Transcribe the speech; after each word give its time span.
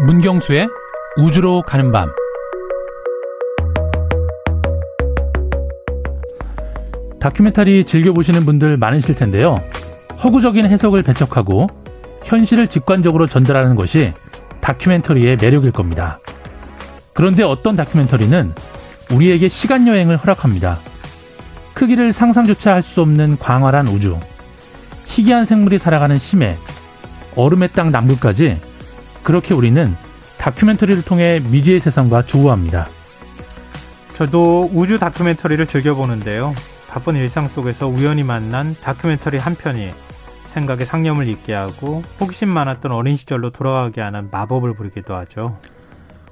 문경수의 0.00 0.68
우주로 1.16 1.62
가는 1.62 1.90
밤. 1.90 2.08
다큐멘터리 7.20 7.84
즐겨보시는 7.84 8.44
분들 8.44 8.76
많으실 8.76 9.16
텐데요. 9.16 9.56
허구적인 10.22 10.66
해석을 10.66 11.02
배척하고 11.02 11.66
현실을 12.22 12.68
직관적으로 12.68 13.26
전달하는 13.26 13.74
것이 13.74 14.12
다큐멘터리의 14.60 15.36
매력일 15.40 15.72
겁니다. 15.72 16.20
그런데 17.12 17.42
어떤 17.42 17.74
다큐멘터리는 17.74 18.52
우리에게 19.10 19.48
시간 19.48 19.88
여행을 19.88 20.16
허락합니다. 20.16 20.78
크기를 21.74 22.12
상상조차 22.12 22.74
할 22.74 22.82
수 22.82 23.00
없는 23.00 23.38
광활한 23.38 23.88
우주, 23.88 24.16
희귀한 25.06 25.44
생물이 25.44 25.80
살아가는 25.80 26.18
심해, 26.18 26.56
얼음의 27.34 27.70
땅 27.72 27.90
남극까지 27.90 28.60
그렇게 29.28 29.52
우리는 29.52 29.94
다큐멘터리를 30.38 31.02
통해 31.02 31.38
미지의 31.50 31.80
세상과 31.80 32.22
조우합니다. 32.22 32.88
저도 34.14 34.70
우주 34.72 34.98
다큐멘터리를 34.98 35.66
즐겨보는데요. 35.66 36.54
바쁜 36.88 37.14
일상 37.14 37.46
속에서 37.46 37.88
우연히 37.88 38.22
만난 38.22 38.74
다큐멘터리 38.80 39.36
한 39.36 39.54
편이 39.54 39.90
생각에 40.44 40.86
상념을 40.86 41.28
잊게 41.28 41.52
하고 41.52 42.02
호기심 42.18 42.48
많았던 42.48 42.90
어린 42.90 43.16
시절로 43.16 43.50
돌아가게 43.50 44.00
하는 44.00 44.30
마법을 44.30 44.72
부리기도 44.72 45.14
하죠. 45.16 45.58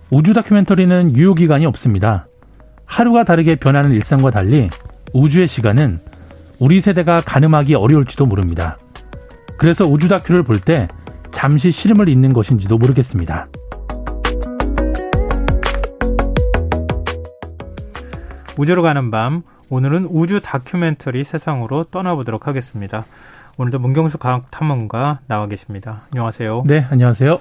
우주 0.08 0.32
다큐멘터리는 0.32 1.14
유효기간이 1.14 1.66
없습니다. 1.66 2.28
하루가 2.86 3.24
다르게 3.24 3.56
변하는 3.56 3.92
일상과 3.92 4.30
달리 4.30 4.70
우주의 5.12 5.46
시간은 5.46 6.00
우리 6.58 6.80
세대가 6.80 7.20
가늠하기 7.20 7.74
어려울지도 7.74 8.24
모릅니다. 8.24 8.78
그래서 9.58 9.84
우주 9.84 10.08
다큐를 10.08 10.44
볼 10.44 10.60
때 10.60 10.88
잠시 11.36 11.70
시름을 11.70 12.08
잇는 12.08 12.32
것인지도 12.32 12.78
모르겠습니다. 12.78 13.46
우주로 18.56 18.80
가는 18.80 19.10
밤 19.10 19.42
오늘은 19.68 20.06
우주 20.06 20.40
다큐멘터리 20.40 21.24
세상으로 21.24 21.84
떠나보도록 21.84 22.46
하겠습니다. 22.46 23.04
오늘도 23.58 23.80
문경수 23.80 24.16
과학 24.16 24.50
탐험가 24.50 25.20
나와 25.26 25.46
계십니다. 25.46 26.04
안녕하세요. 26.10 26.62
네, 26.66 26.86
안녕하세요. 26.88 27.38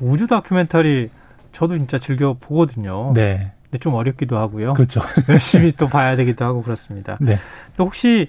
우주 0.00 0.26
다큐멘터리 0.26 1.08
저도 1.52 1.78
진짜 1.78 1.96
즐겨 1.96 2.36
보거든요. 2.38 3.14
네. 3.14 3.52
근데 3.62 3.78
좀 3.78 3.94
어렵기도 3.94 4.36
하고요. 4.36 4.74
그렇죠. 4.74 5.00
열심히 5.30 5.72
또 5.72 5.88
봐야 5.88 6.14
되기도 6.14 6.44
하고 6.44 6.62
그렇습니다. 6.62 7.16
네. 7.22 7.38
또 7.78 7.86
혹시 7.86 8.28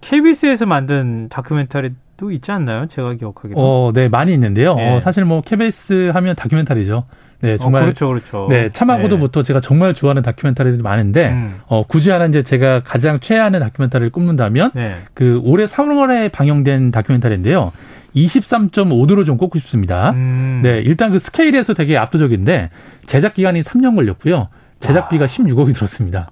KBS에서 0.00 0.66
만든 0.66 1.28
다큐멘터리 1.30 1.94
도 2.22 2.30
있지 2.30 2.52
않나요? 2.52 2.86
제가 2.86 3.14
기억하기로. 3.14 3.54
어, 3.56 3.90
네, 3.92 4.08
많이 4.08 4.32
있는데요. 4.32 4.76
네. 4.76 4.94
어, 4.94 5.00
사실 5.00 5.24
뭐 5.24 5.40
KBS 5.42 6.12
하면 6.14 6.36
다큐멘터리죠. 6.36 7.04
네, 7.40 7.56
정말 7.56 7.82
어, 7.82 7.84
그렇죠, 7.86 8.06
그렇죠. 8.06 8.46
네, 8.48 8.70
참하고도부터 8.72 9.42
제가 9.42 9.60
정말 9.60 9.92
좋아하는 9.92 10.22
다큐멘터리들이 10.22 10.80
많은데 10.82 11.30
음. 11.30 11.56
어, 11.66 11.84
굳이 11.84 12.12
하나 12.12 12.26
이제 12.26 12.44
제가 12.44 12.84
가장 12.84 13.18
최애하는 13.18 13.58
다큐멘터리를 13.58 14.10
꼽는다면 14.10 14.70
네. 14.74 14.94
그 15.14 15.40
올해 15.42 15.64
3월에 15.64 16.30
방영된 16.30 16.92
다큐멘터리인데요. 16.92 17.72
23.5도를 18.14 19.26
좀 19.26 19.36
꼽고 19.36 19.58
싶습니다. 19.58 20.10
음. 20.10 20.60
네, 20.62 20.80
일단 20.84 21.10
그 21.10 21.18
스케일에서 21.18 21.74
되게 21.74 21.96
압도적인데 21.96 22.70
제작 23.06 23.34
기간이 23.34 23.62
3년 23.62 23.96
걸렸고요. 23.96 24.46
제작비가 24.78 25.26
16억이 25.26 25.74
들었습니다. 25.74 26.30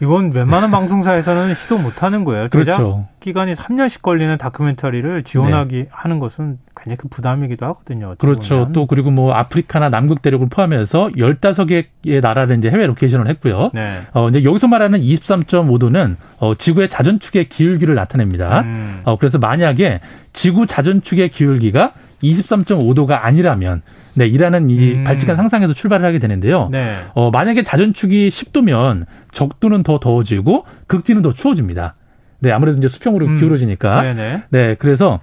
이건 0.00 0.32
웬만한 0.32 0.70
방송사에서는 0.72 1.54
시도 1.54 1.78
못 1.78 2.02
하는 2.02 2.24
거예요. 2.24 2.48
제작 2.48 2.76
그렇죠. 2.76 3.06
기간이 3.20 3.54
3년씩 3.54 4.02
걸리는 4.02 4.36
다큐멘터리를 4.36 5.22
지원하기 5.22 5.86
하는 5.90 6.18
것은 6.18 6.58
굉장히 6.76 6.96
큰 6.96 7.08
부담이기도 7.08 7.64
하거든요. 7.66 8.14
그렇죠. 8.18 8.56
보면. 8.56 8.72
또 8.72 8.86
그리고 8.86 9.10
뭐 9.10 9.32
아프리카나 9.32 9.88
남극 9.88 10.20
대륙을 10.22 10.48
포함해서 10.48 11.10
15개의 11.16 12.20
나라를 12.20 12.58
이제 12.58 12.70
해외 12.70 12.86
로케이션을 12.86 13.28
했고요. 13.28 13.70
네. 13.72 14.00
어, 14.12 14.28
이제 14.28 14.44
여기서 14.44 14.68
말하는 14.68 15.00
23.5도는 15.00 16.16
어, 16.38 16.54
지구의 16.54 16.90
자전축의 16.90 17.48
기울기를 17.48 17.94
나타냅니다. 17.94 18.60
음. 18.62 19.00
어, 19.04 19.16
그래서 19.16 19.38
만약에 19.38 20.00
지구 20.32 20.66
자전축의 20.66 21.30
기울기가 21.30 21.92
23.5도가 22.22 23.20
아니라면 23.22 23.82
네, 24.14 24.26
이라는 24.26 24.70
이 24.70 24.94
음. 24.94 25.04
발칙한 25.04 25.36
상상에서 25.36 25.72
출발을 25.74 26.06
하게 26.06 26.18
되는데요. 26.18 26.68
네. 26.70 26.96
어, 27.14 27.30
만약에 27.30 27.62
자전축이 27.62 28.28
10도면 28.28 29.06
적도는 29.32 29.82
더 29.82 29.98
더워지고 29.98 30.64
극지는 30.86 31.22
더 31.22 31.32
추워집니다. 31.32 31.96
네, 32.40 32.52
아무래도 32.52 32.76
이제 32.76 32.88
수평으로 32.88 33.24
음. 33.24 33.38
기울어지니까. 33.38 34.02
네네. 34.02 34.42
네, 34.50 34.76
그래서 34.78 35.20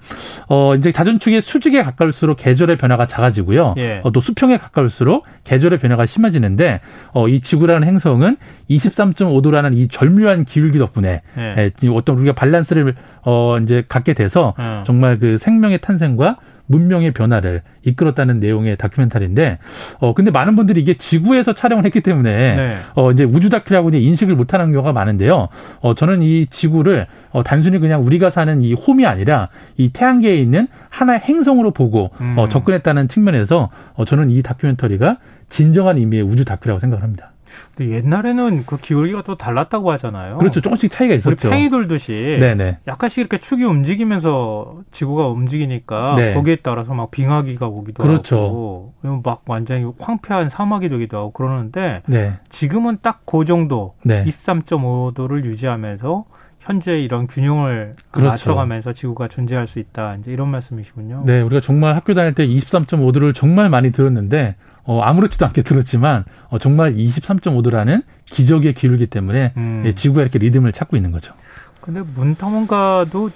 어 0.47 0.73
이제 0.75 0.91
자전축의 0.91 1.41
수직에 1.41 1.83
가까울수록 1.83 2.37
계절의 2.37 2.77
변화가 2.77 3.05
작아지고요. 3.05 3.75
예. 3.77 4.01
어, 4.03 4.11
또 4.11 4.21
수평에 4.21 4.57
가까울수록 4.57 5.25
계절의 5.43 5.77
변화가 5.77 6.07
심해지는데 6.07 6.79
어 7.13 7.27
이 7.27 7.41
지구라는 7.41 7.87
행성은 7.87 8.37
23.5도라는 8.71 9.77
이 9.77 9.87
절묘한 9.87 10.45
기울기 10.45 10.79
덕분에 10.79 11.21
예. 11.37 11.55
예, 11.57 11.71
이 11.83 11.89
어떤 11.89 12.17
우리가 12.17 12.33
밸런스를 12.33 12.95
어 13.23 13.57
이제 13.61 13.83
갖게 13.87 14.13
돼서 14.13 14.55
어. 14.57 14.83
정말 14.85 15.19
그 15.19 15.37
생명의 15.37 15.79
탄생과 15.79 16.37
문명의 16.71 17.11
변화를 17.11 17.61
이끌었다는 17.83 18.39
내용의 18.39 18.77
다큐멘터리인데 18.77 19.59
어 19.99 20.13
근데 20.13 20.31
많은 20.31 20.55
분들이 20.55 20.81
이게 20.81 20.93
지구에서 20.93 21.53
촬영을 21.53 21.85
했기 21.85 22.01
때문에 22.01 22.55
네. 22.55 22.77
어 22.95 23.11
이제 23.11 23.23
우주 23.23 23.49
다큐라고 23.49 23.89
이제 23.89 23.99
인식을 23.99 24.35
못 24.35 24.53
하는 24.53 24.71
경우가 24.71 24.93
많은데요. 24.93 25.49
어 25.81 25.93
저는 25.93 26.21
이 26.21 26.47
지구를 26.47 27.07
어 27.31 27.43
단순히 27.43 27.79
그냥 27.79 28.03
우리가 28.05 28.29
사는 28.29 28.61
이 28.61 28.73
홈이 28.73 29.05
아니라 29.05 29.49
이 29.77 29.89
태양계에 29.89 30.35
있는 30.35 30.67
하나의 30.89 31.19
행성으로 31.19 31.71
보고 31.71 32.11
음. 32.21 32.35
어 32.37 32.49
접근했다는 32.49 33.07
측면에서 33.07 33.69
어 33.93 34.05
저는 34.05 34.31
이 34.31 34.41
다큐멘터리가 34.41 35.17
진정한 35.49 35.97
의미의 35.97 36.23
우주 36.23 36.45
다큐라고 36.45 36.79
생각을 36.79 37.03
합니다. 37.03 37.30
근데 37.75 37.95
옛날에는 37.95 38.65
그 38.65 38.77
기울기가 38.77 39.23
또 39.23 39.35
달랐다고 39.35 39.91
하잖아요. 39.93 40.37
그렇죠. 40.37 40.61
조금씩 40.61 40.91
차이가 40.91 41.15
있었죠. 41.15 41.49
팽이 41.49 41.69
돌듯이 41.69 42.37
네네. 42.39 42.79
약간씩 42.87 43.19
이렇게 43.19 43.37
축이 43.37 43.63
움직이면서 43.63 44.81
지구가 44.91 45.27
움직이니까 45.27 46.15
네. 46.15 46.33
거기에 46.33 46.57
따라서 46.57 46.93
막 46.93 47.11
빙하기가 47.11 47.67
오기도 47.67 48.03
그렇죠. 48.03 48.35
하고 48.37 48.93
막 49.23 49.43
완전히 49.47 49.91
황폐한 49.99 50.49
사막이 50.49 50.89
되기도 50.89 51.17
하고 51.17 51.31
그러는데 51.31 52.01
네. 52.07 52.39
지금은 52.49 52.97
딱 53.01 53.21
그 53.31 53.45
정도 53.45 53.93
네. 54.03 54.25
23.5도를 54.25 55.45
유지하면서 55.45 56.25
현재 56.59 56.99
이런 56.99 57.27
균형을 57.27 57.93
그렇죠. 58.11 58.29
맞춰가면서 58.29 58.93
지구가 58.93 59.27
존재할 59.29 59.67
수 59.67 59.79
있다. 59.79 60.15
이제 60.19 60.31
이런 60.31 60.49
말씀이시군요. 60.49 61.23
네, 61.25 61.41
우리가 61.41 61.61
정말 61.61 61.95
학교 61.95 62.13
다닐 62.13 62.33
때 62.33 62.45
23.5도를 62.45 63.33
정말 63.33 63.69
많이 63.69 63.91
들었는데 63.91 64.55
어, 64.83 65.01
아무렇지도 65.01 65.45
않게 65.45 65.61
들었지만 65.61 66.25
어, 66.49 66.59
정말 66.59 66.95
23.5도라는 66.95 68.03
기적의 68.25 68.73
기울기 68.73 69.07
때문에 69.07 69.53
음. 69.57 69.83
예, 69.85 69.93
지구가 69.93 70.21
이렇게 70.21 70.39
리듬을 70.39 70.71
찾고 70.71 70.95
있는 70.95 71.11
거죠. 71.11 71.33
근데 71.81 72.01
문탐험가도 72.01 73.31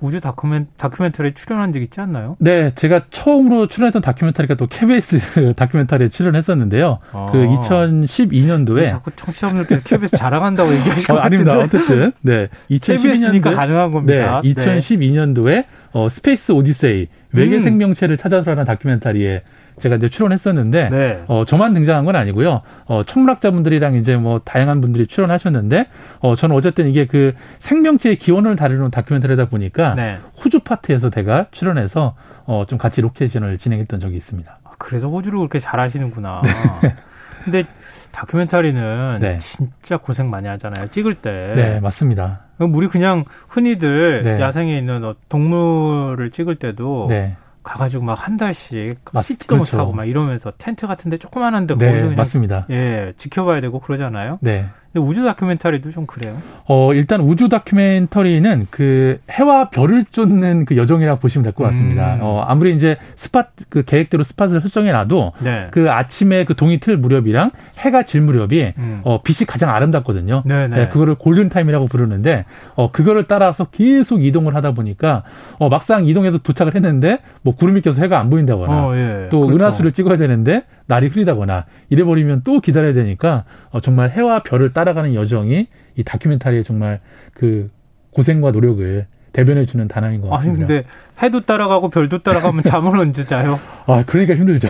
우주 0.00 0.18
다큐멘, 0.18 0.68
다큐멘터리에 0.78 1.32
출연한 1.34 1.72
적 1.74 1.80
있지 1.82 2.00
않나요? 2.00 2.36
네, 2.38 2.74
제가 2.74 3.02
처음으로 3.10 3.66
출연했던 3.66 4.00
다큐멘터리가 4.00 4.54
또 4.54 4.66
KBS 4.66 5.52
다큐멘터리에 5.56 6.08
출연했었는데요. 6.08 6.98
아. 7.12 7.28
그 7.30 7.38
2012년도에 7.46 8.76
왜 8.76 8.88
자꾸 8.88 9.10
청취자분들께서 9.14 9.82
KBS 9.82 10.16
자랑한다고 10.16 10.72
얘기하시는 10.74 11.14
어, 11.14 11.18
것 11.18 11.24
아닙니다. 11.24 11.56
같은데. 11.58 11.76
어쨌든 11.78 12.12
네, 12.22 12.48
KBS니까 12.70 13.50
2012년도에 13.50 13.54
가능한 13.54 13.92
겁니다. 13.92 14.40
네, 14.42 14.54
2012년도에 14.54 15.64
어, 15.92 16.08
스페이스 16.08 16.52
오디세이 16.52 17.08
외계 17.32 17.56
음. 17.56 17.60
생명체를 17.60 18.16
찾아서라는 18.16 18.64
다큐멘터리에 18.64 19.42
제가 19.78 19.96
이제 19.96 20.08
출연했었는데 20.08 20.88
네. 20.90 21.24
어, 21.26 21.44
저만 21.44 21.72
등장한 21.72 22.04
건 22.04 22.14
아니고요. 22.16 22.62
어, 22.86 23.02
천문학자분들이랑 23.02 23.94
이제 23.94 24.16
뭐 24.16 24.40
다양한 24.40 24.80
분들이 24.80 25.06
출연하셨는데, 25.06 25.86
어, 26.20 26.34
저는 26.34 26.54
어쨌든 26.54 26.86
이게 26.88 27.06
그 27.06 27.34
생명체의 27.60 28.16
기원을 28.16 28.56
다루는 28.56 28.90
다큐멘터리다 28.90 29.46
보니까 29.46 29.94
네. 29.94 30.18
호주 30.44 30.60
파트에서 30.60 31.08
제가 31.08 31.46
출연해서 31.50 32.14
어, 32.44 32.64
좀 32.68 32.78
같이 32.78 33.00
로케이션을 33.00 33.58
진행했던 33.58 34.00
적이 34.00 34.16
있습니다. 34.16 34.58
아, 34.64 34.70
그래서 34.78 35.08
호주를 35.08 35.38
그렇게 35.38 35.58
잘하시는구나. 35.58 36.42
근데 37.44 37.64
다큐멘터리는 38.12 39.18
네. 39.20 39.38
진짜 39.38 39.96
고생 39.96 40.28
많이 40.28 40.46
하잖아요. 40.48 40.88
찍을 40.88 41.14
때. 41.14 41.52
네, 41.56 41.80
맞습니다. 41.80 42.40
우리 42.66 42.88
그냥 42.88 43.24
흔히들 43.48 44.22
네. 44.22 44.40
야생에 44.40 44.76
있는 44.76 45.04
어, 45.04 45.14
동물을 45.28 46.30
찍을 46.30 46.56
때도 46.56 47.06
네, 47.08 47.36
가가지고 47.62 48.04
막 48.04 48.20
한 48.26 48.36
달씩 48.36 48.98
맞- 49.12 49.22
씻지도 49.22 49.56
그렇죠. 49.56 49.76
못하고 49.76 49.92
막 49.92 50.04
이러면서 50.04 50.52
텐트 50.58 50.86
같은데 50.86 51.16
조그만한데 51.16 51.74
거기서 51.74 51.92
네, 51.92 52.00
그냥 52.00 52.16
맞습니다. 52.16 52.66
예 52.70 53.12
지켜봐야 53.16 53.60
되고 53.60 53.78
그러잖아요. 53.80 54.38
네. 54.42 54.66
근데 54.92 55.06
우주 55.06 55.22
다큐멘터리도 55.24 55.90
좀 55.90 56.04
그래요. 56.06 56.36
어, 56.66 56.92
일단 56.94 57.20
우주 57.20 57.48
다큐멘터리는 57.48 58.66
그 58.70 59.20
해와 59.30 59.70
별을 59.70 60.04
쫓는 60.10 60.64
그 60.64 60.76
여정이라고 60.76 61.20
보시면 61.20 61.44
될 61.44 61.52
것 61.52 61.64
같습니다. 61.64 62.14
음. 62.14 62.18
어, 62.22 62.44
아무리 62.46 62.74
이제 62.74 62.96
spot, 63.16 63.46
그 63.68 63.84
계획대로 63.84 64.22
spot을 64.24 64.60
설정해 64.60 64.90
놔도 64.92 65.32
네. 65.40 65.68
그 65.70 65.90
아침에 65.90 66.44
그 66.44 66.54
동이 66.54 66.78
틀 66.80 66.96
무렵이랑 66.96 67.50
해가 67.78 68.02
질 68.02 68.20
무렵이 68.22 68.72
음. 68.78 69.00
어, 69.04 69.22
빛이 69.22 69.46
가장 69.46 69.70
아름답거든요. 69.70 70.42
네네. 70.44 70.76
네, 70.76 70.88
그거를 70.88 71.14
골든 71.14 71.48
타임이라고 71.50 71.86
부르는데, 71.86 72.44
어, 72.74 72.90
그거를 72.90 73.24
따라서 73.28 73.66
계속 73.66 74.24
이동을 74.24 74.54
하다 74.54 74.72
보니까, 74.72 75.22
어, 75.58 75.68
막상 75.68 76.06
이동해서 76.06 76.38
도착을 76.38 76.74
했는데, 76.74 77.18
뭐 77.42 77.54
구름이 77.54 77.80
껴서 77.82 78.02
해가 78.02 78.18
안 78.18 78.28
보인다거나, 78.30 78.86
어, 78.86 78.96
예. 78.96 79.28
또 79.30 79.40
그렇죠. 79.46 79.56
은하수를 79.56 79.92
찍어야 79.92 80.16
되는데, 80.16 80.64
날이 80.90 81.06
흐리다거나 81.06 81.66
이래버리면 81.88 82.42
또 82.42 82.60
기다려야 82.60 82.92
되니까 82.92 83.44
어, 83.70 83.80
정말 83.80 84.10
해와 84.10 84.42
별을 84.42 84.72
따라가는 84.72 85.14
여정이 85.14 85.68
이 85.94 86.02
다큐멘터리의 86.04 86.64
정말 86.64 86.98
그 87.32 87.70
고생과 88.10 88.50
노력을 88.50 89.06
대변해주는 89.32 89.86
단어인 89.86 90.20
것 90.20 90.28
같습니다. 90.30 90.64
아니 90.64 90.66
근데 90.66 90.88
해도 91.22 91.40
따라가고 91.46 91.90
별도 91.90 92.18
따라가면 92.18 92.64
잠을 92.64 92.98
언제 92.98 93.24
자요? 93.24 93.60
아 93.86 94.02
그러니까 94.04 94.34
힘들죠. 94.34 94.66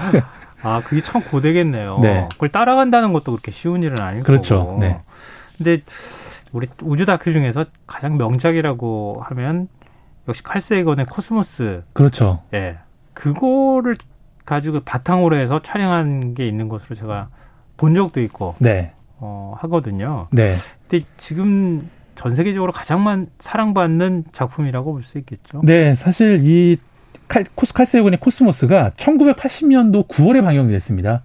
아 0.62 0.82
그게 0.82 1.02
참 1.02 1.22
고되겠네요. 1.24 1.98
네. 2.00 2.26
그걸 2.32 2.48
따라간다는 2.48 3.12
것도 3.12 3.32
그렇게 3.32 3.50
쉬운 3.50 3.82
일은 3.82 4.00
아닐 4.00 4.22
그렇죠. 4.22 4.60
거고. 4.60 4.78
네. 4.80 4.98
근데 5.58 5.82
우리 6.52 6.68
우주 6.80 7.04
다큐 7.04 7.32
중에서 7.32 7.66
가장 7.86 8.16
명작이라고 8.16 9.22
하면 9.26 9.68
역시 10.26 10.42
칼세이건의 10.42 11.04
코스모스. 11.04 11.82
그렇죠. 11.92 12.42
예. 12.54 12.78
그거를 13.12 13.96
가지고 14.50 14.80
바탕으로 14.80 15.36
해서 15.36 15.62
촬영한 15.62 16.34
게 16.34 16.46
있는 16.48 16.68
것으로 16.68 16.96
제가 16.96 17.28
본 17.76 17.94
적도 17.94 18.20
있고 18.20 18.56
네. 18.58 18.92
어, 19.18 19.54
하거든요. 19.60 20.26
네. 20.32 20.54
근데 20.88 21.06
지금 21.16 21.88
전 22.16 22.34
세계적으로 22.34 22.72
가장 22.72 23.26
사랑받는 23.38 24.24
작품이라고 24.32 24.92
볼 24.92 25.02
수 25.02 25.18
있겠죠. 25.18 25.60
네, 25.64 25.94
사실 25.94 26.40
이 26.44 26.78
칼, 27.28 27.44
코스 27.54 27.72
칼세곤의 27.72 28.18
코스모스가 28.18 28.90
1980년도 28.96 30.08
9월에 30.08 30.42
방영이 30.42 30.70
됐습니다. 30.72 31.22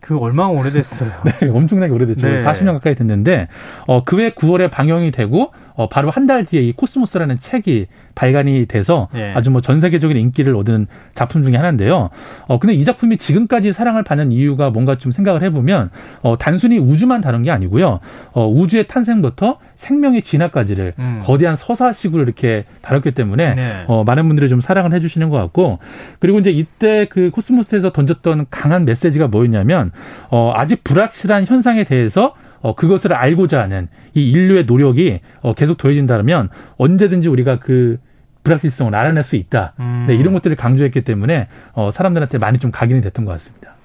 그 0.00 0.16
얼마나 0.18 0.50
오래됐어요. 0.50 1.10
네, 1.40 1.48
엄청나게 1.48 1.92
오래됐죠. 1.92 2.28
네. 2.28 2.44
40년 2.44 2.74
가까이 2.74 2.94
됐는데 2.94 3.48
어 3.86 4.04
그해 4.04 4.30
9월에 4.30 4.70
방영이 4.70 5.10
되고 5.10 5.52
어 5.78 5.88
바로 5.88 6.10
한 6.10 6.26
달 6.26 6.44
뒤에 6.44 6.60
이 6.60 6.72
코스모스라는 6.72 7.38
책이 7.40 7.86
발간이 8.14 8.66
돼서 8.66 9.08
네. 9.14 9.32
아주 9.34 9.50
뭐 9.50 9.60
전 9.62 9.80
세계적인 9.80 10.16
인기를 10.16 10.54
얻은 10.56 10.88
작품 11.14 11.42
중에 11.44 11.56
하나인데요. 11.56 12.10
어 12.48 12.58
근데 12.58 12.74
이 12.74 12.84
작품이 12.84 13.16
지금까지 13.16 13.72
사랑을 13.72 14.02
받는 14.02 14.32
이유가 14.32 14.70
뭔가 14.70 14.96
좀 14.98 15.12
생각을 15.12 15.42
해보면 15.44 15.90
어 16.22 16.36
단순히 16.36 16.78
우주만 16.78 17.20
다룬 17.20 17.44
게 17.44 17.50
아니고요. 17.52 18.00
어 18.32 18.46
우주의 18.48 18.86
탄생부터 18.88 19.58
생명의 19.76 20.22
진화까지를 20.22 20.94
음. 20.98 21.20
거대한 21.22 21.54
서사식으로 21.56 22.24
이렇게 22.24 22.64
다뤘기 22.82 23.12
때문에 23.12 23.54
네. 23.54 23.84
어, 23.86 24.02
많은 24.04 24.26
분들이 24.26 24.48
좀 24.48 24.60
사랑을 24.60 24.92
해주시는 24.94 25.30
것 25.30 25.36
같고 25.36 25.78
그리고 26.18 26.40
이제 26.40 26.50
이때 26.50 27.04
그 27.06 27.30
코스모스에서 27.30 27.92
던졌던 27.92 28.46
강한 28.50 28.84
메시지가 28.84 29.28
뭐였냐면 29.28 29.92
어, 30.30 30.52
아직 30.56 30.82
불확실한 30.82 31.46
현상에 31.46 31.84
대해서 31.84 32.34
어, 32.60 32.74
그것을 32.74 33.12
알고자 33.12 33.60
하는 33.60 33.88
이 34.14 34.30
인류의 34.30 34.64
노력이 34.66 35.20
어, 35.40 35.54
계속 35.54 35.76
더해진다면 35.76 36.48
언제든지 36.76 37.28
우리가 37.28 37.58
그 37.58 37.98
불확실성을 38.44 38.94
알아낼 38.94 39.24
수 39.24 39.36
있다. 39.36 39.74
음. 39.80 40.06
네, 40.08 40.14
이런 40.14 40.32
것들을 40.32 40.56
강조했기 40.56 41.02
때문에 41.02 41.48
어, 41.72 41.90
사람들한테 41.90 42.38
많이 42.38 42.58
좀 42.58 42.70
각인이 42.70 43.00
됐던 43.02 43.24
것 43.24 43.32
같습니다. 43.32 43.78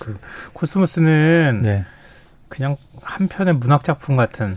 그 0.00 0.18
코스모스는 0.52 1.62
네. 1.62 1.84
그냥 2.48 2.76
한 3.02 3.28
편의 3.28 3.54
문학 3.54 3.82
작품 3.84 4.16
같은 4.16 4.56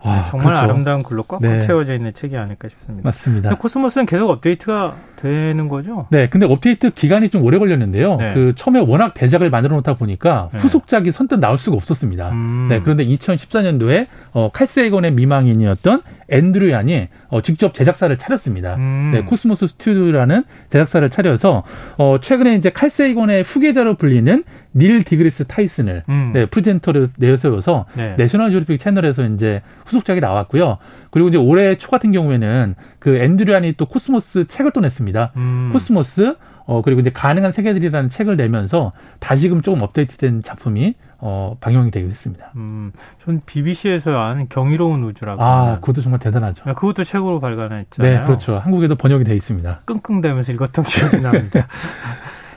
아, 0.00 0.26
정말 0.30 0.54
그렇죠. 0.54 0.62
아름다운 0.62 1.02
글로 1.02 1.22
꽉꽉 1.24 1.42
네. 1.42 1.60
채워져 1.60 1.94
있는 1.94 2.12
책이 2.12 2.36
아닐까 2.36 2.68
싶습니다. 2.68 3.06
맞습니다. 3.08 3.54
코스모스는 3.56 4.06
계속 4.06 4.30
업데이트가 4.30 4.96
되는 5.18 5.68
거죠? 5.68 6.06
네, 6.10 6.28
근데 6.28 6.46
업데이트 6.46 6.90
기간이 6.90 7.28
좀 7.28 7.44
오래 7.44 7.58
걸렸는데요. 7.58 8.16
네. 8.18 8.34
그 8.34 8.52
처음에 8.56 8.80
워낙 8.80 9.14
대작을 9.14 9.50
만들어 9.50 9.76
놓다 9.76 9.94
보니까 9.94 10.48
네. 10.52 10.58
후속작이 10.58 11.10
선뜻 11.10 11.40
나올 11.40 11.58
수가 11.58 11.76
없었습니다. 11.76 12.30
음. 12.30 12.66
네, 12.68 12.80
그런데 12.80 13.04
2014년도에 13.06 14.06
어, 14.32 14.50
칼세이건의 14.52 15.12
미망인이었던 15.12 16.02
앤 16.30 16.70
드루얀이 16.70 17.08
어, 17.28 17.40
직접 17.42 17.74
제작사를 17.74 18.16
차렸습니다. 18.16 18.76
음. 18.76 19.10
네, 19.12 19.22
코스모스 19.22 19.66
스튜디오라는 19.66 20.44
제작사를 20.70 21.08
차려서 21.10 21.64
어, 21.96 22.18
최근에 22.20 22.54
이제 22.54 22.70
칼세이건의 22.70 23.42
후계자로 23.42 23.94
불리는 23.94 24.44
닐 24.74 25.02
디그리스 25.02 25.46
타이슨을 25.46 26.04
음. 26.08 26.30
네, 26.32 26.46
presenter로 26.46 27.06
내세워서 27.18 27.86
네. 27.94 28.14
내셔널 28.16 28.50
지오그래픽 28.50 28.78
채널에서 28.78 29.24
이제 29.24 29.62
후속작이 29.86 30.20
나왔고요. 30.20 30.78
그리고 31.10 31.28
이제 31.28 31.38
올해 31.38 31.76
초 31.76 31.90
같은 31.90 32.12
경우에는 32.12 32.74
그 32.98 33.16
앤 33.16 33.31
드루얀이 33.31 33.74
또 33.74 33.86
코스모스 33.86 34.46
책을 34.46 34.72
또 34.72 34.80
냈습니다. 34.80 35.32
음. 35.36 35.70
코스모스 35.72 36.36
어 36.66 36.82
그리고 36.82 37.00
이제 37.00 37.10
가능한 37.10 37.50
세계들이라는 37.50 38.10
책을 38.10 38.36
내면서 38.36 38.92
다시금 39.20 39.62
조금 39.62 39.80
업데이트된 39.82 40.42
작품이 40.42 40.94
어 41.18 41.56
방영이 41.60 41.90
되게 41.90 42.06
됐습니다. 42.08 42.52
음, 42.56 42.92
전 43.18 43.40
BBC에서 43.46 44.18
아는 44.18 44.48
경이로운 44.48 45.02
우주라고. 45.04 45.42
아. 45.42 45.80
그것도 45.80 46.02
정말 46.02 46.20
대단하죠. 46.20 46.64
아, 46.66 46.74
그것도 46.74 47.04
책으로 47.04 47.40
발간했잖아요. 47.40 48.20
네, 48.20 48.26
그렇죠. 48.26 48.58
한국에도 48.58 48.96
번역이 48.96 49.24
돼 49.24 49.34
있습니다. 49.34 49.80
끙끙대면서 49.86 50.52
읽었던 50.52 50.84
기억이 50.86 51.20
납니다. 51.20 51.66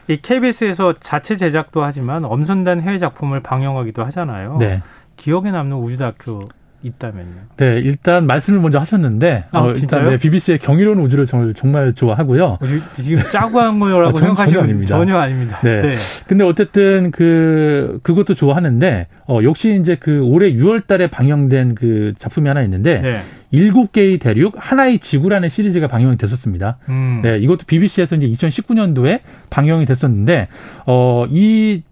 이 0.07 0.17
KBS에서 0.17 0.95
자체 0.99 1.37
제작도 1.37 1.81
하지만 1.83 2.25
엄선된 2.25 2.81
해외 2.81 2.97
작품을 2.97 3.39
방영하기도 3.39 4.03
하잖아요. 4.05 4.57
네. 4.59 4.81
기억에 5.15 5.51
남는 5.51 5.77
우주 5.77 5.97
다큐 5.97 6.39
있다면요. 6.83 7.27
네, 7.57 7.79
일단 7.79 8.25
말씀을 8.25 8.59
먼저 8.59 8.79
하셨는데 8.79 9.45
아, 9.51 9.59
어? 9.59 9.71
일단 9.71 10.09
네, 10.09 10.17
BBC의 10.17 10.59
경이로운 10.59 10.99
우주를 10.99 11.25
정말 11.25 11.53
정말 11.53 11.93
좋아하고요. 11.93 12.57
어, 12.59 12.67
지- 12.95 13.03
지금 13.03 13.23
짜고 13.29 13.59
한 13.59 13.79
거라고 13.79 14.09
아, 14.09 14.11
전- 14.13 14.21
생각하시면 14.29 14.61
전혀 14.61 14.63
아닙니다. 14.63 14.97
전혀 14.97 15.17
아닙니다. 15.17 15.59
네. 15.63 15.93
근데 16.27 16.43
어쨌든 16.43 17.11
그 17.11 17.99
그것도 18.03 18.33
좋아하는데 18.33 19.07
어 19.27 19.39
역시 19.43 19.77
이제 19.79 19.95
그 19.95 20.21
올해 20.23 20.51
6월 20.53 20.87
달에 20.87 21.07
방영된 21.07 21.75
그 21.75 22.13
작품이 22.17 22.47
하나 22.47 22.61
있는데 22.63 22.99
네. 22.99 23.21
일곱 23.51 23.91
개의 23.91 24.17
대륙 24.17 24.53
하나의 24.57 24.99
지구라는 24.99 25.49
시리즈가 25.49 25.87
방영이 25.87 26.17
됐었습니다. 26.17 26.77
음. 26.89 27.19
네, 27.21 27.37
이것도 27.39 27.65
BBC에서 27.67 28.15
이제 28.15 28.27
2019년도에 28.29 29.19
방영이 29.49 29.85
됐었는데 29.85 30.47
어 30.85 31.25
이 31.29 31.83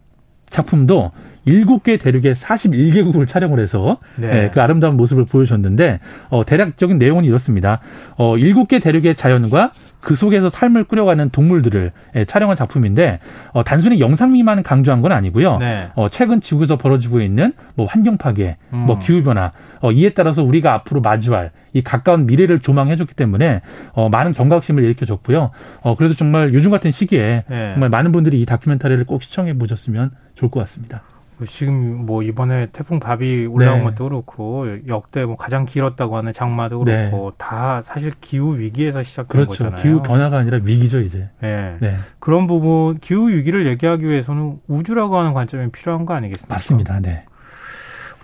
작품도 0.49 1.11
일곱 1.45 1.83
개 1.83 1.97
대륙의 1.97 2.35
41개국을 2.35 3.27
촬영을 3.27 3.59
해서 3.59 3.97
네. 4.17 4.27
네, 4.27 4.51
그 4.51 4.61
아름다운 4.61 4.97
모습을 4.97 5.25
보여줬는데 5.25 5.99
어, 6.29 6.45
대략적인 6.45 6.99
내용은 6.99 7.23
이렇습니다. 7.23 7.79
어, 8.17 8.37
일곱 8.37 8.67
개 8.67 8.79
대륙의 8.79 9.15
자연과 9.15 9.71
그 9.99 10.15
속에서 10.15 10.49
삶을 10.49 10.85
꾸려가는 10.85 11.29
동물들을 11.29 11.91
예, 12.15 12.25
촬영한 12.25 12.55
작품인데 12.55 13.19
어, 13.51 13.63
단순히 13.63 13.99
영상미만 13.99 14.63
강조한 14.63 15.01
건 15.01 15.11
아니고요. 15.11 15.57
네. 15.57 15.89
어, 15.95 16.07
최근 16.09 16.39
지구에서 16.39 16.77
벌어지고 16.77 17.19
있는 17.19 17.53
뭐 17.75 17.85
환경 17.85 18.17
파괴, 18.17 18.57
뭐 18.69 18.95
음. 18.95 18.99
기후 18.99 19.23
변화, 19.23 19.51
어, 19.81 19.91
이에 19.91 20.11
따라서 20.11 20.43
우리가 20.43 20.73
앞으로 20.73 21.01
마주할 21.01 21.51
이 21.73 21.81
가까운 21.81 22.25
미래를 22.25 22.59
조망해줬기 22.59 23.13
때문에 23.13 23.61
어, 23.91 24.09
많은 24.09 24.31
경각심을 24.31 24.83
일으켜줬고요. 24.83 25.51
어, 25.81 25.95
그래도 25.95 26.15
정말 26.15 26.53
요즘 26.53 26.71
같은 26.71 26.91
시기에 26.91 27.43
네. 27.47 27.71
정말 27.71 27.89
많은 27.89 28.11
분들이 28.11 28.41
이 28.41 28.45
다큐멘터리를 28.45 29.03
꼭 29.05 29.21
시청해 29.21 29.57
보셨으면 29.57 30.11
좋을 30.39 30.49
것 30.49 30.61
같습니다. 30.61 31.01
지금 31.47 32.05
뭐 32.05 32.21
이번에 32.21 32.67
태풍 32.73 32.99
바비 32.99 33.45
올라온 33.45 33.79
네. 33.79 33.83
것도 33.85 34.05
그렇고 34.05 34.65
역대 34.87 35.23
뭐 35.23 35.37
가장 35.37 35.65
길었다고 35.65 36.17
하는 36.17 36.33
장마도 36.33 36.83
네. 36.83 37.09
그렇고 37.09 37.31
다 37.37 37.81
사실 37.81 38.11
기후 38.19 38.57
위기에서 38.57 39.03
시작된 39.03 39.27
그렇죠. 39.29 39.49
거잖아요. 39.49 39.81
기후 39.81 40.01
변화가 40.01 40.37
아니라 40.37 40.59
위기죠 40.61 40.99
이제. 40.99 41.29
네. 41.39 41.77
네, 41.79 41.95
그런 42.19 42.47
부분 42.47 42.99
기후 42.99 43.29
위기를 43.29 43.67
얘기하기 43.67 44.05
위해서는 44.05 44.59
우주라고 44.67 45.17
하는 45.17 45.33
관점이 45.33 45.71
필요한 45.71 46.05
거 46.05 46.13
아니겠습니까? 46.13 46.53
맞습니다. 46.53 46.99
네. 46.99 47.23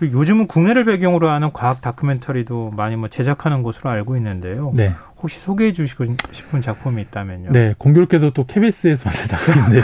요즘은 0.01 0.48
국내를 0.48 0.84
배경으로 0.84 1.29
하는 1.29 1.53
과학 1.53 1.79
다큐멘터리도 1.79 2.72
많이 2.75 2.98
뭐 2.98 3.07
제작하는 3.07 3.63
것으로 3.63 3.89
알고 3.91 4.17
있는데요. 4.17 4.74
네. 4.75 4.91
혹시 5.22 5.39
소개해 5.39 5.72
주시고 5.72 6.05
싶은 6.31 6.62
작품이 6.62 7.01
있다면요. 7.03 7.51
네, 7.51 7.74
공교롭게도 7.77 8.31
또 8.31 8.45
KBS에서 8.45 9.10
만든 9.10 9.27
작품인데요. 9.27 9.84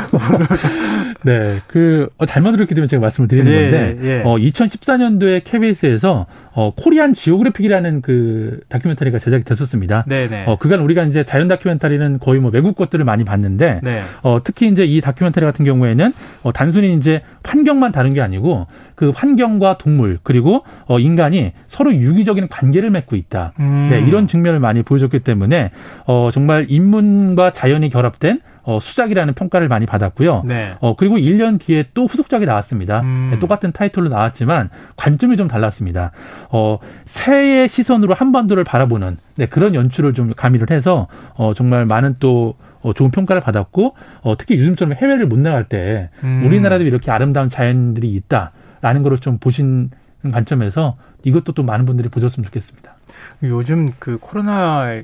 네, 1.23 1.61
그, 1.67 2.09
어, 2.17 2.25
잘못 2.25 2.51
들었기 2.51 2.75
때문에 2.75 2.87
제가 2.87 2.99
말씀을 3.01 3.27
드리는 3.27 3.51
예, 3.51 3.61
건데, 3.61 3.97
예. 4.03 4.21
어, 4.23 4.35
2014년도에 4.35 5.43
KBS에서, 5.43 6.25
어, 6.53 6.73
코리안 6.75 7.13
지오그래픽이라는 7.13 8.01
그 8.01 8.59
다큐멘터리가 8.67 9.19
제작이 9.19 9.43
됐었습니다. 9.43 10.03
네네. 10.07 10.45
어, 10.47 10.57
그간 10.57 10.81
우리가 10.81 11.03
이제 11.03 11.23
자연 11.23 11.47
다큐멘터리는 11.47 12.19
거의 12.19 12.39
뭐 12.39 12.51
외국 12.51 12.75
것들을 12.75 13.05
많이 13.05 13.23
봤는데, 13.23 13.79
네. 13.83 14.01
어, 14.23 14.41
특히 14.43 14.67
이제 14.67 14.83
이 14.83 14.99
다큐멘터리 14.99 15.45
같은 15.45 15.63
경우에는 15.63 16.13
어, 16.43 16.51
단순히 16.51 16.93
이제 16.93 17.21
환경만 17.43 17.91
다른 17.91 18.13
게 18.13 18.21
아니고 18.21 18.67
그 18.95 19.09
환경과 19.09 19.77
동물 19.77 20.19
그리고 20.23 20.63
어, 20.85 20.99
인간이 20.99 21.53
서로 21.67 21.93
유기적인 21.93 22.47
관계를 22.49 22.89
맺고 22.91 23.15
있다. 23.15 23.53
음. 23.59 23.87
네, 23.89 24.01
이런 24.01 24.27
측면을 24.27 24.59
많이 24.59 24.83
보여줬기 24.83 25.20
때문에 25.21 25.71
어, 26.05 26.29
정말 26.33 26.65
인문과 26.69 27.51
자연이 27.51 27.89
결합된 27.89 28.41
어, 28.63 28.79
수작이라는 28.79 29.33
평가를 29.33 29.67
많이 29.67 29.85
받았고요. 29.85 30.43
네. 30.45 30.73
어, 30.79 30.95
그리고 30.95 31.17
1년 31.17 31.59
뒤에 31.59 31.85
또 31.93 32.05
후속작이 32.05 32.45
나왔습니다. 32.45 33.01
음. 33.01 33.29
네, 33.31 33.39
똑같은 33.39 33.71
타이틀로 33.71 34.09
나왔지만 34.09 34.69
관점이 34.97 35.37
좀 35.37 35.47
달랐습니다. 35.47 36.11
어, 36.49 36.77
새의 37.05 37.67
시선으로 37.67 38.13
한반도를 38.13 38.63
바라보는 38.63 39.17
네, 39.35 39.45
그런 39.47 39.73
연출을 39.73 40.13
좀 40.13 40.33
가미를 40.35 40.69
해서 40.69 41.07
어, 41.33 41.53
정말 41.55 41.85
많은 41.85 42.17
또 42.19 42.55
어, 42.81 42.93
좋은 42.93 43.11
평가를 43.11 43.41
받았고 43.41 43.95
어, 44.21 44.37
특히 44.37 44.57
요즘처럼 44.57 44.93
해외를 44.93 45.27
못 45.27 45.39
나갈 45.39 45.63
때 45.63 46.09
음. 46.23 46.43
우리나라도 46.45 46.83
이렇게 46.83 47.11
아름다운 47.11 47.49
자연들이 47.49 48.09
있다라는 48.13 49.03
거를 49.03 49.19
좀 49.19 49.37
보신 49.37 49.89
관점에서 50.31 50.97
이것도 51.23 51.51
또 51.53 51.63
많은 51.63 51.85
분들이 51.85 52.09
보셨으면 52.09 52.45
좋겠습니다. 52.45 52.95
요즘 53.43 53.91
그 53.99 54.17
코로나 54.19 55.01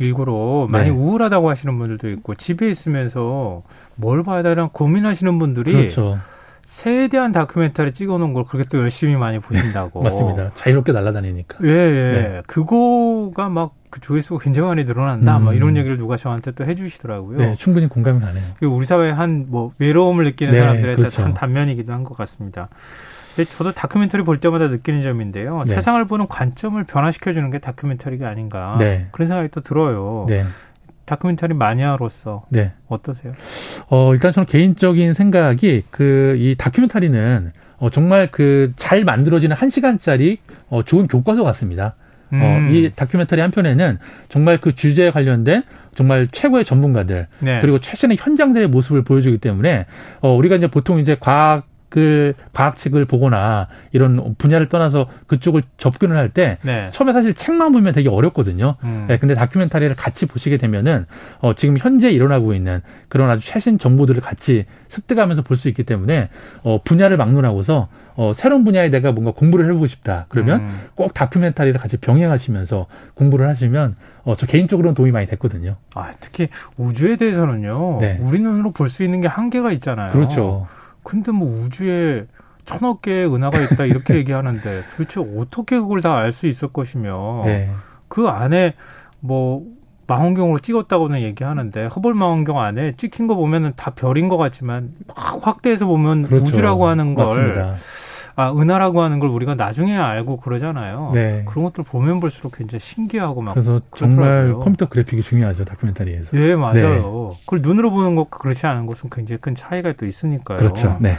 19 0.00 0.68
많이 0.70 0.90
네. 0.90 0.90
우울하다고 0.90 1.50
하시는 1.50 1.76
분들도 1.76 2.08
있고 2.10 2.34
집에 2.34 2.70
있으면서 2.70 3.62
뭘 3.96 4.22
봐야 4.22 4.42
되나 4.42 4.68
고민하시는 4.72 5.38
분들이 5.38 5.72
그렇죠. 5.72 6.18
새에 6.64 7.08
대한 7.08 7.32
다큐멘터리 7.32 7.92
찍어놓은 7.92 8.34
걸 8.34 8.44
그렇게 8.44 8.68
또 8.70 8.78
열심히 8.78 9.16
많이 9.16 9.38
보신다고. 9.38 10.02
맞습니다. 10.04 10.52
자유롭게 10.54 10.92
날아다니니까. 10.92 11.58
예, 11.64 11.68
예. 11.68 12.12
네. 12.12 12.42
그거가 12.46 13.48
막 13.48 13.78
그 13.90 14.00
조회수가 14.00 14.40
굉장히 14.42 14.68
많이 14.68 14.84
늘어난다. 14.84 15.38
음. 15.38 15.44
막 15.44 15.54
이런 15.54 15.76
얘기를 15.76 15.96
누가 15.96 16.16
저한테 16.16 16.52
또 16.52 16.64
해주시더라고요. 16.66 17.38
네, 17.38 17.54
충분히 17.56 17.88
공감이 17.88 18.20
가네요. 18.20 18.44
우리 18.62 18.84
사회의 18.84 19.14
한뭐 19.14 19.72
외로움을 19.78 20.24
느끼는 20.24 20.52
네, 20.52 20.60
사람들의 20.60 20.96
그렇죠. 20.96 21.22
한 21.22 21.34
단면이기도 21.34 21.92
한 21.92 22.04
것 22.04 22.16
같습니다. 22.16 22.68
근데 23.38 23.48
저도 23.52 23.70
다큐멘터리 23.70 24.24
볼 24.24 24.40
때마다 24.40 24.66
느끼는 24.66 25.00
점인데요. 25.02 25.62
네. 25.64 25.72
세상을 25.72 26.04
보는 26.06 26.26
관점을 26.26 26.82
변화시켜 26.82 27.32
주는 27.32 27.50
게 27.50 27.60
다큐멘터리가 27.60 28.28
아닌가. 28.28 28.74
네. 28.80 29.06
그런 29.12 29.28
생각이 29.28 29.50
또 29.52 29.60
들어요. 29.60 30.26
네. 30.28 30.44
다큐멘터리 31.04 31.54
마니아로서 31.54 32.46
네. 32.48 32.72
어떠세요? 32.88 33.34
어, 33.90 34.12
일단 34.12 34.32
저는 34.32 34.46
개인적인 34.46 35.12
생각이 35.14 35.84
그 35.90 36.34
이 36.36 36.56
다큐멘터리는 36.58 37.52
어, 37.78 37.90
정말 37.90 38.28
그 38.32 38.72
잘 38.76 39.04
만들어지는 39.04 39.54
한 39.54 39.70
시간짜리 39.70 40.38
어, 40.68 40.82
좋은 40.82 41.06
교과서 41.06 41.44
같습니다. 41.44 41.94
어, 42.32 42.34
음. 42.34 42.42
어, 42.42 42.70
이 42.72 42.90
다큐멘터리 42.94 43.40
한 43.40 43.52
편에는 43.52 43.98
정말 44.28 44.58
그 44.58 44.74
주제에 44.74 45.12
관련된 45.12 45.62
정말 45.94 46.26
최고의 46.32 46.64
전문가들 46.64 47.28
네. 47.38 47.60
그리고 47.60 47.78
최신의 47.78 48.16
현장들의 48.18 48.66
모습을 48.66 49.04
보여주기 49.04 49.38
때문에 49.38 49.86
어, 50.22 50.34
우리가 50.34 50.56
이제 50.56 50.66
보통 50.66 50.98
이제 50.98 51.16
과학 51.20 51.68
그 51.88 52.34
과학책을 52.52 53.04
보거나 53.06 53.68
이런 53.92 54.34
분야를 54.36 54.68
떠나서 54.68 55.06
그쪽을 55.26 55.62
접근을 55.78 56.16
할때 56.16 56.58
네. 56.62 56.88
처음에 56.92 57.12
사실 57.12 57.34
책만 57.34 57.72
보면 57.72 57.92
되게 57.94 58.08
어렵거든요. 58.08 58.76
음. 58.84 59.06
네, 59.08 59.18
근데 59.18 59.34
다큐멘터리를 59.34 59.94
같이 59.96 60.26
보시게 60.26 60.56
되면은 60.58 61.06
어 61.40 61.54
지금 61.54 61.76
현재 61.78 62.10
일어나고 62.10 62.52
있는 62.54 62.82
그런 63.08 63.30
아주 63.30 63.46
최신 63.46 63.78
정보들을 63.78 64.20
같이 64.20 64.66
습득하면서 64.88 65.42
볼 65.42 65.56
수 65.58 65.68
있기 65.68 65.82
때문에 65.82 66.28
어 66.62 66.80
분야를 66.84 67.16
막론하고서 67.16 67.88
어 68.16 68.32
새로운 68.34 68.64
분야에 68.64 68.90
내가 68.90 69.12
뭔가 69.12 69.30
공부를 69.32 69.66
해보고 69.66 69.86
싶다. 69.86 70.26
그러면 70.28 70.60
음. 70.60 70.80
꼭 70.94 71.14
다큐멘터리를 71.14 71.78
같이 71.80 71.96
병행하시면서 71.96 72.86
공부를 73.14 73.48
하시면 73.48 73.96
어 74.24 74.34
저 74.36 74.46
개인적으로는 74.46 74.94
도움이 74.94 75.10
많이 75.10 75.26
됐거든요. 75.26 75.76
아 75.94 76.12
특히 76.20 76.48
우주에 76.76 77.16
대해서는요. 77.16 77.98
네. 78.00 78.18
우리 78.20 78.40
눈으로 78.40 78.72
볼 78.72 78.88
수 78.88 79.02
있는 79.02 79.20
게 79.20 79.26
한계가 79.28 79.72
있잖아요. 79.72 80.12
그렇죠. 80.12 80.66
근데 81.08 81.32
뭐 81.32 81.48
우주에 81.48 82.26
천억 82.66 83.00
개의 83.00 83.32
은하가 83.34 83.58
있다 83.62 83.86
이렇게 83.86 84.14
얘기하는데 84.20 84.84
도대체 84.94 85.20
어떻게 85.38 85.78
그걸 85.78 86.02
다 86.02 86.16
알 86.16 86.32
수 86.32 86.46
있을 86.46 86.68
것이며 86.68 87.42
네. 87.46 87.70
그 88.08 88.28
안에 88.28 88.74
뭐 89.20 89.64
망원경으로 90.06 90.58
찍었다고는 90.58 91.20
얘기하는데 91.22 91.86
허벌 91.86 92.12
망원경 92.14 92.58
안에 92.58 92.92
찍힌 92.96 93.26
거 93.26 93.34
보면은 93.36 93.72
다 93.76 93.90
별인 93.94 94.28
것 94.28 94.36
같지만 94.36 94.90
확 95.14 95.46
확대해서 95.46 95.86
보면 95.86 96.24
그렇죠. 96.24 96.44
우주라고 96.44 96.86
하는 96.86 97.14
걸 97.14 97.24
맞습니다. 97.26 97.76
아, 98.40 98.52
은하라고 98.52 99.02
하는 99.02 99.18
걸 99.18 99.30
우리가 99.30 99.56
나중에 99.56 99.96
알고 99.96 100.36
그러잖아요. 100.36 101.10
네. 101.12 101.42
그런 101.44 101.64
것들 101.64 101.82
보면 101.82 102.20
볼수록 102.20 102.56
굉장히 102.56 102.78
신기하고 102.78 103.42
막. 103.42 103.54
그래서 103.54 103.80
정말 103.96 104.52
컴퓨터 104.54 104.86
그래픽이 104.88 105.22
중요하죠, 105.22 105.64
다큐멘터리에서. 105.64 106.36
예, 106.40 106.54
맞아요. 106.54 106.74
네. 107.34 107.40
그걸 107.44 107.58
눈으로 107.62 107.90
보는 107.90 108.14
것 108.14 108.30
그렇지 108.30 108.64
않은 108.64 108.86
것은 108.86 109.10
굉장히 109.10 109.40
큰 109.40 109.56
차이가 109.56 109.92
또 109.94 110.06
있으니까요. 110.06 110.58
그렇죠. 110.58 110.96
네. 111.00 111.16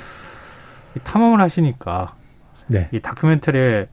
탐험을 1.03 1.41
하시니까. 1.41 2.15
네. 2.67 2.87
이 2.93 3.01
다큐멘터리에 3.01 3.87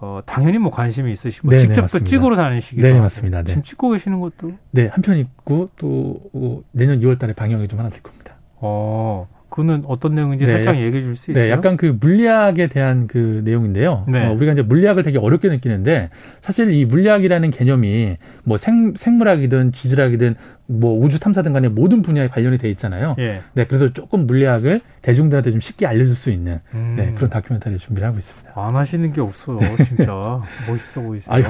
어, 0.00 0.20
당연히 0.26 0.58
뭐 0.58 0.70
관심이 0.70 1.10
있으시고 1.12 1.48
네네, 1.48 1.60
직접 1.60 1.80
맞습니다. 1.82 2.04
또 2.04 2.10
찍으러 2.10 2.36
다니시기도 2.36 2.86
네, 2.86 3.00
맞습니다. 3.00 3.38
네. 3.42 3.48
지금 3.48 3.62
찍고 3.62 3.90
계시는 3.92 4.20
것도 4.20 4.52
네, 4.72 4.88
한 4.88 5.00
편 5.00 5.16
있고 5.16 5.70
또 5.76 6.20
어, 6.34 6.60
내년 6.72 7.00
6월 7.00 7.18
달에 7.18 7.32
방영이 7.32 7.68
좀 7.68 7.78
하나 7.78 7.88
될 7.88 8.02
겁니다. 8.02 8.34
어. 8.56 9.26
그는 9.50 9.82
어떤 9.86 10.14
내용인지 10.14 10.46
네, 10.46 10.52
살짝 10.52 10.78
얘기해 10.78 11.02
줄 11.02 11.16
수 11.16 11.30
있어요? 11.32 11.44
네, 11.44 11.50
약간 11.50 11.76
그 11.76 11.96
물리학에 12.00 12.68
대한 12.68 13.06
그 13.06 13.42
내용인데요. 13.44 14.04
네. 14.08 14.26
어, 14.26 14.32
우리가 14.32 14.52
이제 14.52 14.62
물리학을 14.62 15.02
되게 15.02 15.18
어렵게 15.18 15.48
느끼는데 15.48 16.10
사실 16.40 16.72
이 16.72 16.84
물리학이라는 16.84 17.50
개념이 17.50 18.16
뭐 18.44 18.56
생, 18.56 18.94
생물학이든 18.96 19.72
지질학이든 19.72 20.36
뭐 20.66 20.96
우주 20.98 21.18
탐사든 21.18 21.52
간에 21.52 21.68
모든 21.68 22.00
분야에 22.02 22.28
관련이 22.28 22.58
돼 22.58 22.70
있잖아요. 22.70 23.16
예. 23.18 23.42
네, 23.54 23.64
그래도 23.66 23.92
조금 23.92 24.26
물리학을 24.26 24.80
대중들한테 25.02 25.50
좀 25.50 25.60
쉽게 25.60 25.86
알려줄 25.86 26.14
수 26.14 26.30
있는 26.30 26.60
음. 26.74 26.94
네, 26.96 27.12
그런 27.14 27.28
다큐멘터리 27.28 27.78
준비를 27.78 28.06
하고 28.08 28.18
있습니다. 28.18 28.52
안 28.54 28.76
하시는 28.76 29.12
게 29.12 29.20
없어요, 29.20 29.58
진짜 29.84 30.40
멋있어 30.68 31.00
보이세요. 31.00 31.34
아유. 31.34 31.44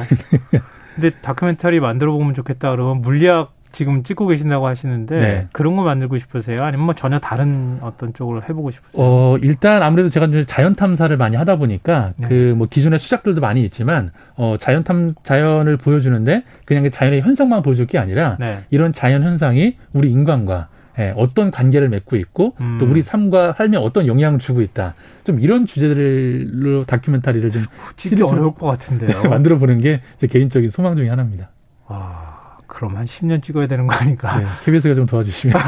근데 0.94 1.10
다큐멘터리 1.20 1.80
만들어 1.80 2.12
보면 2.12 2.34
좋겠다 2.34 2.70
그러면 2.72 3.00
물리학 3.02 3.52
지금 3.72 4.02
찍고 4.02 4.26
계신다고 4.26 4.66
하시는데 4.66 5.18
네. 5.18 5.48
그런 5.52 5.76
거 5.76 5.82
만들고 5.82 6.18
싶으세요? 6.18 6.58
아니면 6.60 6.86
뭐 6.86 6.94
전혀 6.94 7.18
다른 7.18 7.78
어떤 7.82 8.12
쪽을 8.12 8.48
해보고 8.48 8.70
싶으세요? 8.70 9.02
어 9.04 9.38
일단 9.42 9.82
아무래도 9.82 10.08
제가 10.08 10.28
자연 10.46 10.74
탐사를 10.74 11.16
많이 11.16 11.36
하다 11.36 11.56
보니까 11.56 12.12
네. 12.16 12.28
그뭐 12.28 12.66
기존의 12.68 12.98
수작들도 12.98 13.40
많이 13.40 13.62
있지만 13.64 14.10
어 14.36 14.56
자연 14.58 14.84
탐 14.84 15.10
자연을 15.22 15.76
보여주는데 15.76 16.44
그냥 16.64 16.82
그 16.82 16.90
자연의 16.90 17.22
현상만 17.22 17.62
보여줄 17.62 17.86
게 17.86 17.98
아니라 17.98 18.36
네. 18.40 18.64
이런 18.70 18.92
자연 18.92 19.22
현상이 19.22 19.76
우리 19.92 20.10
인간과 20.10 20.68
예, 20.98 21.14
어떤 21.16 21.50
관계를 21.50 21.88
맺고 21.88 22.16
있고 22.16 22.56
음. 22.60 22.76
또 22.78 22.84
우리 22.86 23.00
삶과 23.00 23.52
삶에 23.52 23.76
어떤 23.76 24.06
영향을 24.06 24.38
주고 24.40 24.60
있다. 24.60 24.94
좀 25.24 25.40
이런 25.40 25.64
주제들로 25.64 26.84
다큐멘터리를 26.84 27.48
좀 27.50 27.62
찍기 27.96 28.22
어려울 28.22 28.54
것 28.54 28.66
같은데요. 28.66 29.22
만들어 29.30 29.56
보는 29.58 29.80
게 29.80 30.02
제 30.18 30.26
개인적인 30.26 30.70
소망 30.70 30.96
중의 30.96 31.08
하나입니다. 31.08 31.50
아. 31.86 32.29
그럼 32.70 32.96
한 32.96 33.04
10년 33.04 33.42
찍어야 33.42 33.66
되는 33.66 33.86
거 33.86 33.94
아닌가? 33.94 34.38
네, 34.38 34.46
KBS가 34.64 34.94
좀 34.94 35.04
도와주시면. 35.04 35.54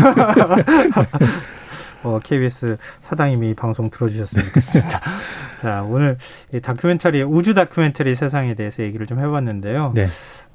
어, 2.05 2.19
KBS 2.23 2.79
사장님이 3.01 3.55
방송 3.55 3.91
들어주셨으면 3.91 4.47
좋겠습니다. 4.47 5.01
자, 5.59 5.83
오늘 5.83 6.17
이 6.53 6.61
다큐멘터리, 6.61 7.23
우주 7.23 7.55
다큐멘터리 7.55 8.15
세상에 8.15 8.55
대해서 8.55 8.83
얘기를 8.83 9.07
좀 9.07 9.21
해봤는데요. 9.21 9.93
네. 9.95 10.09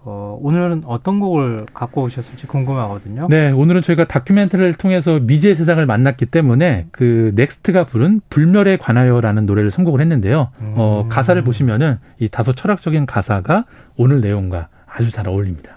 어, 0.04 0.38
오늘은 0.42 0.84
어떤 0.86 1.20
곡을 1.20 1.66
갖고 1.74 2.04
오셨을지 2.04 2.48
궁금하거든요. 2.48 3.28
네, 3.30 3.52
오늘은 3.52 3.82
저희가 3.82 4.06
다큐멘터리를 4.06 4.74
통해서 4.76 5.20
미지의 5.20 5.56
세상을 5.56 5.86
만났기 5.86 6.28
때문에 6.28 6.88
그 6.92 7.34
넥스트가 7.36 7.84
부른 7.84 8.22
불멸에 8.30 8.78
관하여라는 8.78 9.46
노래를 9.46 9.70
선곡을 9.70 10.00
했는데요. 10.00 10.40
어, 10.40 10.52
음. 10.62 10.74
어, 10.78 11.06
가사를 11.10 11.42
보시면은 11.44 12.00
이 12.20 12.30
다소 12.30 12.54
철학적인 12.54 13.06
가사가 13.06 13.66
오늘 13.98 14.22
내용과 14.22 14.70
아주 14.88 15.12
잘 15.12 15.28
어울립니다. 15.28 15.77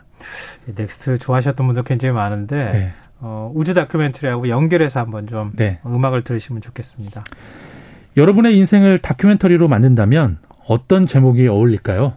넥스트 0.66 1.18
좋아하셨던 1.18 1.66
분들 1.66 1.82
굉장히 1.84 2.12
많은데 2.14 2.56
네. 2.56 2.92
어, 3.20 3.50
우주 3.54 3.74
다큐멘터리하고 3.74 4.48
연결해서 4.48 5.00
한번 5.00 5.26
좀 5.26 5.52
네. 5.54 5.78
음악을 5.84 6.22
들으시면 6.24 6.62
좋겠습니다. 6.62 7.24
여러분의 8.16 8.56
인생을 8.56 8.98
다큐멘터리로 8.98 9.68
만든다면 9.68 10.38
어떤 10.66 11.06
제목이 11.06 11.46
어울릴까요? 11.48 12.14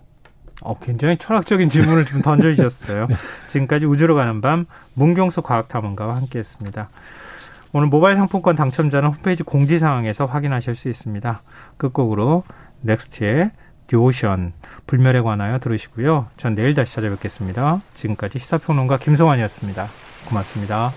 어, 0.62 0.80
굉장히 0.80 1.18
철학적인 1.18 1.70
질문을 1.70 2.06
좀 2.06 2.22
던져주셨어요. 2.22 3.08
네. 3.10 3.16
지금까지 3.48 3.86
우주로 3.86 4.16
가는 4.16 4.40
밤 4.42 4.66
문경수 4.94 5.42
과학탐험가와 5.42 6.16
함께했습니다. 6.16 6.90
오늘 7.74 7.88
모바일 7.88 8.16
상품권 8.16 8.56
당첨자는 8.56 9.10
홈페이지 9.10 9.44
공지사항에서 9.44 10.26
확인하실 10.26 10.76
수 10.76 10.90
있습니다. 10.90 11.42
끝곡으로 11.78 12.44
넥스트의 12.82 13.52
The 13.94 14.16
Ocean 14.16 14.54
불멸에 14.88 15.22
관하여 15.22 15.60
들으시고요. 15.60 16.26
전 16.36 16.56
내일 16.56 16.74
다시 16.74 16.96
찾아뵙겠습니다. 16.96 17.82
지금까지 17.94 18.40
시사평론가 18.40 18.98
김성환이었습니다. 18.98 19.88
고맙습니다. 20.26 20.94